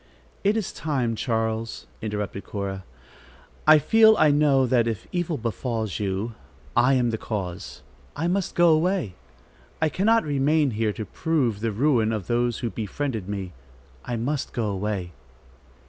"It 0.43 0.57
is 0.57 0.73
time, 0.73 1.15
Charles," 1.15 1.85
interrupted 2.01 2.43
Cora. 2.43 2.85
"I 3.67 3.77
feel, 3.77 4.15
I 4.17 4.31
know 4.31 4.65
that 4.65 4.87
if 4.87 5.05
evil 5.11 5.37
befalls 5.37 5.99
you, 5.99 6.33
I 6.75 6.95
am 6.95 7.11
the 7.11 7.19
cause. 7.19 7.83
I 8.15 8.27
must 8.27 8.55
go 8.55 8.69
away. 8.69 9.13
I 9.79 9.89
cannot 9.89 10.23
remain 10.23 10.71
here 10.71 10.91
to 10.91 11.05
prove 11.05 11.59
the 11.59 11.71
ruin 11.71 12.11
of 12.11 12.25
those 12.25 12.57
who 12.65 12.71
befriended 12.71 13.29
me. 13.29 13.53
I 14.03 14.15
must 14.15 14.53
go 14.53 14.71
away." 14.71 15.11